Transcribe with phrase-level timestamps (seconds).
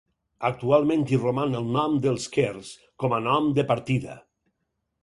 [0.47, 2.73] Actualment hi roman el nom dels Quers,
[3.05, 4.19] com a nom de partida.